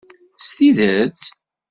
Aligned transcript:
S 0.45 0.47
tidet? 0.57 1.19